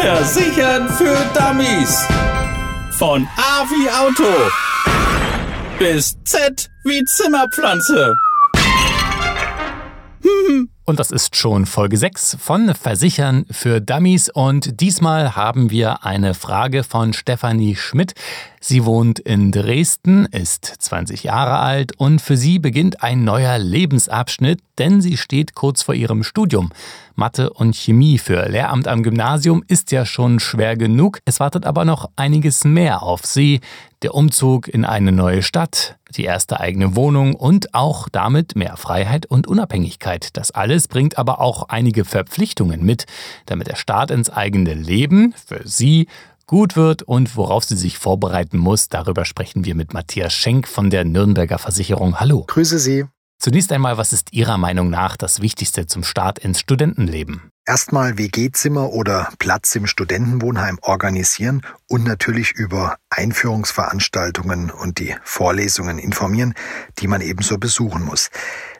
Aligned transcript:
Versichern 0.00 0.88
für 0.88 1.14
Dummies. 1.34 2.08
Von 2.92 3.28
A 3.36 3.64
wie 3.64 3.90
Auto 3.90 4.32
bis 5.78 6.16
Z 6.24 6.70
wie 6.84 7.04
Zimmerpflanze. 7.04 8.14
Und 10.90 10.98
das 10.98 11.12
ist 11.12 11.36
schon 11.36 11.66
Folge 11.66 11.96
6 11.96 12.38
von 12.40 12.74
Versichern 12.74 13.46
für 13.48 13.80
Dummies. 13.80 14.28
Und 14.28 14.80
diesmal 14.80 15.36
haben 15.36 15.70
wir 15.70 16.04
eine 16.04 16.34
Frage 16.34 16.82
von 16.82 17.12
Stefanie 17.12 17.76
Schmidt. 17.76 18.14
Sie 18.58 18.84
wohnt 18.84 19.20
in 19.20 19.52
Dresden, 19.52 20.26
ist 20.26 20.64
20 20.64 21.22
Jahre 21.22 21.60
alt 21.60 21.92
und 21.96 22.20
für 22.20 22.36
sie 22.36 22.58
beginnt 22.58 23.04
ein 23.04 23.22
neuer 23.22 23.56
Lebensabschnitt, 23.56 24.58
denn 24.78 25.00
sie 25.00 25.16
steht 25.16 25.54
kurz 25.54 25.84
vor 25.84 25.94
ihrem 25.94 26.24
Studium. 26.24 26.70
Mathe 27.14 27.50
und 27.50 27.76
Chemie 27.76 28.18
für 28.18 28.48
Lehramt 28.48 28.88
am 28.88 29.04
Gymnasium 29.04 29.62
ist 29.68 29.92
ja 29.92 30.04
schon 30.04 30.40
schwer 30.40 30.76
genug. 30.76 31.20
Es 31.24 31.38
wartet 31.38 31.66
aber 31.66 31.84
noch 31.84 32.10
einiges 32.16 32.64
mehr 32.64 33.04
auf 33.04 33.24
sie. 33.24 33.60
Der 34.02 34.14
Umzug 34.14 34.66
in 34.66 34.84
eine 34.84 35.12
neue 35.12 35.44
Stadt, 35.44 35.99
die 36.16 36.24
erste 36.24 36.60
eigene 36.60 36.96
Wohnung 36.96 37.34
und 37.34 37.74
auch 37.74 38.08
damit 38.08 38.56
mehr 38.56 38.76
Freiheit 38.76 39.26
und 39.26 39.46
Unabhängigkeit. 39.46 40.36
Das 40.36 40.50
alles 40.50 40.88
bringt 40.88 41.18
aber 41.18 41.40
auch 41.40 41.68
einige 41.68 42.04
Verpflichtungen 42.04 42.84
mit, 42.84 43.06
damit 43.46 43.68
der 43.68 43.76
Start 43.76 44.10
ins 44.10 44.30
eigene 44.30 44.74
Leben 44.74 45.34
für 45.46 45.66
sie 45.66 46.08
gut 46.46 46.74
wird 46.74 47.02
und 47.02 47.36
worauf 47.36 47.64
sie 47.64 47.76
sich 47.76 47.98
vorbereiten 47.98 48.58
muss. 48.58 48.88
Darüber 48.88 49.24
sprechen 49.24 49.64
wir 49.64 49.76
mit 49.76 49.94
Matthias 49.94 50.32
Schenk 50.32 50.66
von 50.66 50.90
der 50.90 51.04
Nürnberger 51.04 51.58
Versicherung. 51.58 52.18
Hallo. 52.18 52.44
Grüße 52.46 52.80
Sie. 52.80 53.04
Zunächst 53.38 53.72
einmal, 53.72 53.96
was 53.96 54.12
ist 54.12 54.32
Ihrer 54.32 54.58
Meinung 54.58 54.90
nach 54.90 55.16
das 55.16 55.40
Wichtigste 55.40 55.86
zum 55.86 56.02
Start 56.02 56.38
ins 56.40 56.60
Studentenleben? 56.60 57.50
Erstmal 57.70 58.18
WG-Zimmer 58.18 58.90
oder 58.90 59.28
Platz 59.38 59.76
im 59.76 59.86
Studentenwohnheim 59.86 60.80
organisieren 60.82 61.62
und 61.88 62.02
natürlich 62.02 62.50
über 62.50 62.96
Einführungsveranstaltungen 63.10 64.72
und 64.72 64.98
die 64.98 65.14
Vorlesungen 65.22 66.00
informieren, 66.00 66.54
die 66.98 67.06
man 67.06 67.20
ebenso 67.20 67.58
besuchen 67.58 68.02
muss. 68.02 68.30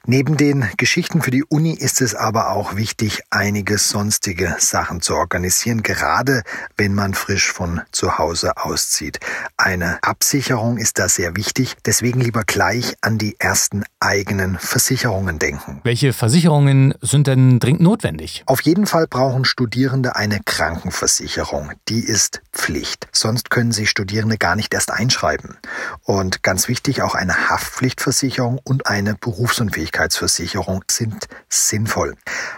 Neben 0.06 0.38
den 0.38 0.66
Geschichten 0.78 1.20
für 1.20 1.30
die 1.30 1.44
Uni 1.44 1.74
ist 1.74 2.00
es 2.00 2.14
aber 2.14 2.52
auch 2.52 2.74
wichtig, 2.74 3.20
einige 3.28 3.76
sonstige 3.76 4.56
Sachen 4.58 5.02
zu 5.02 5.14
organisieren, 5.14 5.82
gerade 5.82 6.42
wenn 6.78 6.94
man 6.94 7.12
frisch 7.12 7.52
von 7.52 7.82
zu 7.92 8.16
Hause 8.16 8.56
auszieht. 8.56 9.20
Eine 9.58 10.02
Absicherung 10.02 10.78
ist 10.78 10.98
da 10.98 11.08
sehr 11.08 11.36
wichtig, 11.36 11.76
deswegen 11.84 12.20
lieber 12.20 12.44
gleich 12.46 12.94
an 13.02 13.18
die 13.18 13.36
ersten 13.38 13.84
eigenen 14.00 14.58
Versicherungen 14.58 15.38
denken. 15.38 15.80
Welche 15.84 16.14
Versicherungen 16.14 16.94
sind 17.02 17.26
denn 17.26 17.60
dringend 17.60 17.82
notwendig? 17.82 18.42
Auf 18.46 18.62
jeden 18.62 18.86
Fall 18.86 19.06
brauchen 19.06 19.44
Studierende 19.44 20.16
eine 20.16 20.40
Krankenversicherung. 20.44 21.72
Die 21.90 22.00
ist 22.00 22.40
Pflicht. 22.52 23.06
Sonst 23.12 23.50
können 23.50 23.72
sich 23.72 23.90
Studierende 23.90 24.38
gar 24.38 24.56
nicht 24.56 24.72
erst 24.72 24.90
einschreiben. 24.90 25.58
Und 26.04 26.42
ganz 26.42 26.68
wichtig, 26.68 27.02
auch 27.02 27.14
eine 27.14 27.50
Haftpflichtversicherung 27.50 28.58
und 28.64 28.86
eine 28.86 29.14
Berufsunfähigkeitsversicherung 29.90 30.84
sind 30.90 31.26
sinnvoll. 31.48 32.14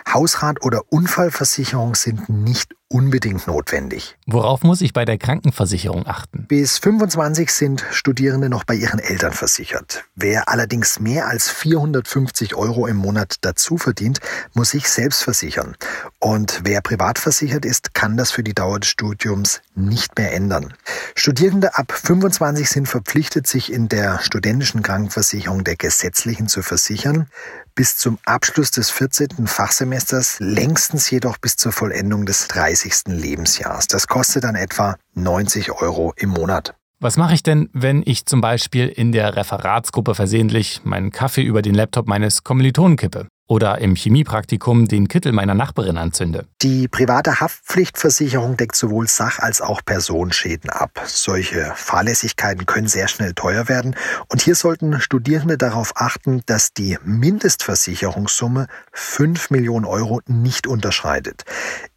Hausrat- 0.07 0.63
oder 0.63 0.83
Unfallversicherung 0.91 1.95
sind 1.95 2.29
nicht 2.29 2.75
unbedingt 2.93 3.47
notwendig. 3.47 4.17
Worauf 4.27 4.63
muss 4.63 4.81
ich 4.81 4.93
bei 4.93 5.05
der 5.05 5.19
Krankenversicherung 5.19 6.07
achten? 6.07 6.47
Bis 6.47 6.79
25 6.79 7.51
sind 7.51 7.85
Studierende 7.91 8.49
noch 8.49 8.65
bei 8.65 8.75
ihren 8.75 8.99
Eltern 8.99 9.33
versichert. 9.33 10.05
Wer 10.15 10.49
allerdings 10.49 11.01
mehr 11.01 11.29
als 11.29 11.49
450 11.49 12.55
Euro 12.55 12.87
im 12.87 12.97
Monat 12.97 13.37
dazu 13.41 13.79
verdient, 13.79 14.21
muss 14.55 14.71
sich 14.71 14.89
selbst 14.89 15.23
versichern. 15.23 15.77
Und 16.19 16.61
wer 16.65 16.81
privat 16.83 17.19
versichert 17.19 17.65
ist, 17.65 17.95
kann 17.95 18.17
das 18.17 18.31
für 18.31 18.43
die 18.43 18.55
Dauer 18.55 18.81
des 18.81 18.91
Studiums 18.91 19.63
nicht 19.75 20.19
mehr 20.19 20.35
ändern. 20.35 20.75
Studierende 21.15 21.77
ab 21.77 21.93
25 21.93 22.69
sind 22.69 22.87
verpflichtet, 22.87 23.47
sich 23.47 23.73
in 23.73 23.89
der 23.89 24.21
studentischen 24.21 24.83
Krankenversicherung 24.83 25.65
der 25.65 25.77
gesetzlichen 25.77 26.49
zu 26.49 26.63
versichern 26.63 27.29
bis 27.75 27.97
zum 27.97 28.19
Abschluss 28.25 28.71
des 28.71 28.91
14. 28.91 29.47
Fachsemesters, 29.47 30.37
längstens 30.41 31.11
jedoch 31.11 31.39
bis 31.39 31.57
zur 31.57 31.73
Vollendung 31.73 32.27
des 32.27 32.49
30. 32.49 33.09
Lebensjahres. 33.09 33.87
Das 33.87 34.07
kostet 34.07 34.45
dann 34.45 34.55
etwa 34.55 34.97
90 35.15 35.73
Euro 35.73 36.13
im 36.17 36.31
Monat. 36.31 36.75
Was 37.01 37.17
mache 37.17 37.35
ich 37.35 37.43
denn, 37.43 37.69
wenn 37.73 38.03
ich 38.07 38.27
zum 38.27 38.41
Beispiel 38.41 38.87
in 38.87 39.11
der 39.11 39.35
Referatsgruppe 39.35 40.15
versehentlich 40.15 40.83
meinen 40.85 41.11
Kaffee 41.11 41.43
über 41.43 41.61
den 41.61 41.75
Laptop 41.75 42.07
meines 42.07 42.45
Kommilitonen 42.45 42.97
kippe? 42.97 43.27
Oder 43.53 43.83
im 43.83 43.97
Chemiepraktikum 43.97 44.89
den 44.89 45.09
Kittel 45.09 45.33
meiner 45.33 45.53
Nachbarin 45.53 45.99
anzünde. 45.99 46.47
Die 46.63 46.89
private 46.89 47.41
Haftpflichtversicherung 47.41 48.57
deckt 48.57 48.75
sowohl 48.75 49.09
Sach- 49.09 49.41
als 49.41 49.61
auch 49.61 49.83
Personenschäden 49.85 50.71
ab. 50.71 51.03
Solche 51.05 51.75
Fahrlässigkeiten 51.77 52.65
können 52.65 52.89
sehr 52.89 53.09
schnell 53.09 53.35
teuer 53.35 53.69
werden 53.69 53.95
und 54.29 54.41
hier 54.41 54.55
sollten 54.55 54.99
Studierende 55.03 55.59
darauf 55.59 55.93
achten, 55.97 56.41
dass 56.47 56.73
die 56.73 56.97
Mindestversicherungssumme 57.05 58.69
5 58.93 59.51
Millionen 59.51 59.85
Euro 59.85 60.23
nicht 60.27 60.67
unterschreitet. 60.67 61.45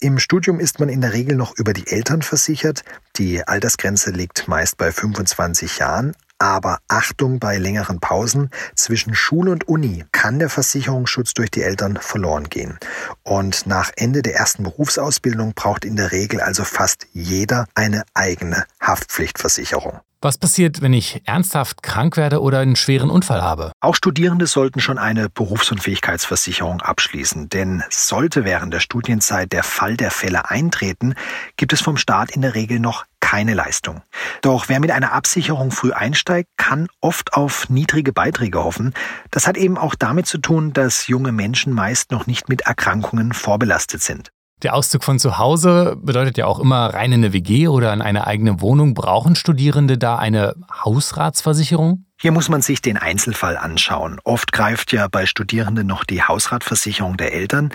Im 0.01 0.19
Studium 0.19 0.59
ist 0.59 0.81
man 0.81 0.89
in 0.89 0.99
der 0.99 1.13
Regel 1.13 1.37
noch 1.37 1.55
über 1.55 1.71
die 1.71 1.87
Eltern 1.87 2.21
versichert. 2.21 2.83
Die 3.15 3.47
Altersgrenze 3.47 4.11
liegt 4.11 4.49
meist 4.49 4.75
bei 4.75 4.91
25 4.91 5.77
Jahren, 5.77 6.17
aber 6.37 6.79
Achtung 6.89 7.39
bei 7.39 7.57
längeren 7.57 8.01
Pausen 8.01 8.49
zwischen 8.75 9.15
Schule 9.15 9.51
und 9.51 9.69
Uni 9.69 10.03
kann 10.25 10.39
der 10.39 10.49
Versicherungsschutz 10.49 11.35
durch 11.35 11.51
die 11.51 11.61
Eltern 11.61 11.99
verloren 12.01 12.49
gehen. 12.49 12.79
Und 13.21 13.67
nach 13.67 13.91
Ende 13.95 14.23
der 14.23 14.33
ersten 14.33 14.63
Berufsausbildung 14.63 15.53
braucht 15.53 15.85
in 15.85 15.97
der 15.97 16.11
Regel 16.11 16.41
also 16.41 16.63
fast 16.63 17.05
jeder 17.13 17.67
eine 17.75 18.05
eigene 18.15 18.65
Haftpflichtversicherung. 18.81 19.99
Was 20.25 20.39
passiert, 20.39 20.81
wenn 20.81 20.91
ich 20.91 21.21
ernsthaft 21.25 21.83
krank 21.83 22.17
werde 22.17 22.41
oder 22.41 22.57
einen 22.57 22.75
schweren 22.75 23.11
Unfall 23.11 23.43
habe? 23.43 23.71
Auch 23.79 23.93
Studierende 23.93 24.47
sollten 24.47 24.79
schon 24.79 24.97
eine 24.97 25.29
Berufsunfähigkeitsversicherung 25.29 26.81
abschließen, 26.81 27.47
denn 27.49 27.83
sollte 27.91 28.43
während 28.43 28.73
der 28.73 28.79
Studienzeit 28.79 29.51
der 29.51 29.61
Fall 29.61 29.97
der 29.97 30.09
Fälle 30.09 30.49
eintreten, 30.49 31.13
gibt 31.57 31.73
es 31.73 31.81
vom 31.81 31.95
Staat 31.97 32.31
in 32.31 32.41
der 32.41 32.55
Regel 32.55 32.79
noch 32.79 33.05
keine 33.19 33.53
Leistung. 33.53 34.01
Doch 34.41 34.67
wer 34.67 34.79
mit 34.79 34.89
einer 34.89 35.11
Absicherung 35.11 35.69
früh 35.69 35.91
einsteigt, 35.91 36.49
kann 36.57 36.87
oft 37.01 37.33
auf 37.33 37.69
niedrige 37.69 38.11
Beiträge 38.11 38.63
hoffen. 38.63 38.95
Das 39.29 39.45
hat 39.45 39.57
eben 39.57 39.77
auch 39.77 39.93
damit 39.93 40.25
zu 40.25 40.39
tun, 40.39 40.73
dass 40.73 41.05
junge 41.05 41.33
Menschen 41.33 41.71
meist 41.71 42.09
noch 42.09 42.25
nicht 42.25 42.49
mit 42.49 42.61
Erkrankungen 42.61 43.31
vorbelastet 43.31 44.01
sind. 44.01 44.31
Der 44.65 44.73
Auszug 44.73 45.03
von 45.03 45.19
zu 45.19 45.37
Hause 45.37 45.95
bedeutet 45.95 46.39
ja 46.39 46.47
auch 46.47 46.57
immer 46.57 46.91
rein 46.91 47.11
in 47.11 47.23
eine 47.23 47.33
WG 47.33 47.67
oder 47.67 47.93
in 47.93 48.01
eine 48.01 48.25
eigene 48.25 48.61
Wohnung. 48.61 48.95
Brauchen 48.95 49.35
Studierende 49.35 49.99
da 49.99 50.15
eine 50.15 50.55
Hausratsversicherung? 50.83 52.03
Hier 52.19 52.31
muss 52.31 52.49
man 52.49 52.63
sich 52.63 52.81
den 52.81 52.97
Einzelfall 52.97 53.57
anschauen. 53.57 54.19
Oft 54.23 54.51
greift 54.51 54.91
ja 54.91 55.07
bei 55.07 55.27
Studierenden 55.27 55.85
noch 55.85 56.03
die 56.03 56.23
Hausratversicherung 56.23 57.15
der 57.15 57.31
Eltern. 57.31 57.73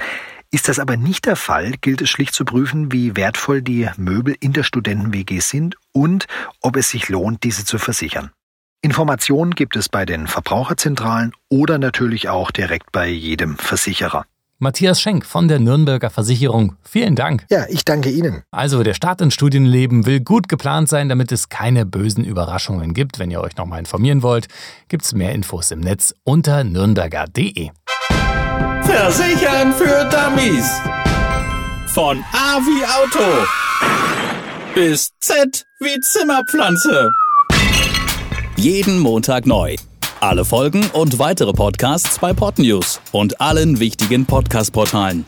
Ist 0.50 0.68
das 0.68 0.80
aber 0.80 0.96
nicht 0.96 1.26
der 1.26 1.36
Fall, 1.36 1.74
gilt 1.80 2.00
es 2.02 2.10
schlicht 2.10 2.34
zu 2.34 2.44
prüfen, 2.44 2.90
wie 2.90 3.14
wertvoll 3.14 3.62
die 3.62 3.88
Möbel 3.96 4.34
in 4.40 4.52
der 4.52 4.64
Studenten-WG 4.64 5.38
sind 5.38 5.76
und 5.92 6.26
ob 6.60 6.74
es 6.74 6.88
sich 6.88 7.08
lohnt, 7.08 7.44
diese 7.44 7.64
zu 7.64 7.78
versichern. 7.78 8.32
Informationen 8.82 9.54
gibt 9.54 9.76
es 9.76 9.88
bei 9.88 10.04
den 10.04 10.26
Verbraucherzentralen 10.26 11.34
oder 11.50 11.78
natürlich 11.78 12.28
auch 12.28 12.50
direkt 12.50 12.90
bei 12.90 13.06
jedem 13.06 13.58
Versicherer. 13.58 14.24
Matthias 14.60 15.00
Schenk 15.00 15.24
von 15.24 15.48
der 15.48 15.58
Nürnberger 15.58 16.10
Versicherung. 16.10 16.76
Vielen 16.82 17.16
Dank. 17.16 17.46
Ja, 17.50 17.64
ich 17.70 17.84
danke 17.86 18.10
Ihnen. 18.10 18.42
Also 18.50 18.82
der 18.82 18.92
Start 18.92 19.22
ins 19.22 19.32
Studienleben 19.32 20.04
will 20.04 20.20
gut 20.20 20.48
geplant 20.48 20.90
sein, 20.90 21.08
damit 21.08 21.32
es 21.32 21.48
keine 21.48 21.86
bösen 21.86 22.24
Überraschungen 22.24 22.92
gibt. 22.92 23.18
Wenn 23.18 23.30
ihr 23.30 23.40
euch 23.40 23.56
nochmal 23.56 23.78
informieren 23.78 24.22
wollt, 24.22 24.48
gibt 24.88 25.04
es 25.04 25.14
mehr 25.14 25.32
Infos 25.32 25.70
im 25.70 25.80
Netz 25.80 26.14
unter 26.24 26.62
nürnberger.de. 26.62 27.70
Versichern 28.82 29.72
für 29.72 30.08
Dummies. 30.10 30.70
Von 31.86 32.18
A 32.32 32.58
wie 32.58 32.84
Auto 32.84 33.46
bis 34.74 35.10
Z 35.20 35.64
wie 35.80 35.98
Zimmerpflanze. 36.00 37.10
Jeden 38.56 38.98
Montag 38.98 39.46
neu. 39.46 39.76
Alle 40.22 40.44
Folgen 40.44 40.84
und 40.92 41.18
weitere 41.18 41.54
Podcasts 41.54 42.18
bei 42.18 42.34
Podnews 42.34 43.00
und 43.10 43.40
allen 43.40 43.80
wichtigen 43.80 44.26
Podcast-Portalen. 44.26 45.24